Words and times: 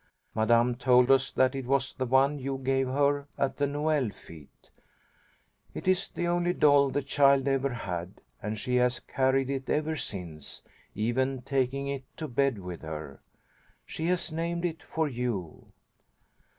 Madame 0.33 0.73
told 0.73 1.11
us 1.11 1.29
that 1.31 1.53
it 1.53 1.67
was 1.67 1.93
the 1.93 2.07
one 2.07 2.39
you 2.39 2.57
gave 2.57 2.87
her 2.87 3.27
at 3.37 3.57
the 3.57 3.67
Noel 3.67 4.05
fête. 4.05 4.71
It 5.75 5.87
is 5.87 6.07
the 6.09 6.27
only 6.27 6.53
doll 6.53 6.89
the 6.89 7.03
child 7.03 7.47
ever 7.47 7.69
had, 7.69 8.15
and 8.41 8.57
she 8.57 8.77
has 8.77 8.99
carried 8.99 9.51
it 9.51 9.69
ever 9.69 9.95
since, 9.95 10.63
even 10.95 11.43
taking 11.43 11.87
it 11.87 12.03
to 12.17 12.27
bed 12.27 12.57
with 12.57 12.81
her. 12.81 13.19
She 13.85 14.07
has 14.07 14.31
named 14.31 14.65
it 14.65 14.81
for 14.81 15.07
you. 15.07 15.67